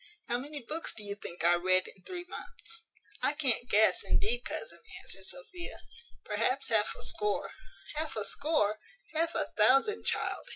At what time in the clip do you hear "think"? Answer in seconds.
1.13-1.43